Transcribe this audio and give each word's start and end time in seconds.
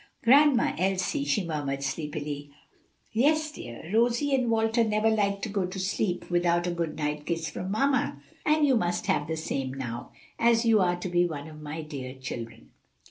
"Grandma 0.23 0.73
Elsie," 0.79 1.23
she 1.25 1.45
murmured 1.45 1.83
sleepily. 1.83 2.49
"Yes, 3.11 3.51
dear. 3.51 3.87
Rosie 3.93 4.33
and 4.33 4.49
Walter 4.49 4.83
never 4.83 5.11
like 5.11 5.43
to 5.43 5.49
go 5.49 5.67
to 5.67 5.77
sleep 5.77 6.27
without 6.31 6.65
a 6.65 6.71
good 6.71 6.97
night 6.97 7.23
kiss 7.27 7.51
from 7.51 7.69
mamma, 7.69 8.19
and 8.43 8.65
you 8.65 8.75
must 8.75 9.05
have 9.05 9.27
the 9.27 9.37
same 9.37 9.71
now, 9.71 10.11
as 10.39 10.65
you 10.65 10.79
are 10.81 10.95
to 10.95 11.07
be 11.07 11.27
one 11.27 11.47
of 11.47 11.61
my 11.61 11.83
dear 11.83 12.15
children." 12.15 12.71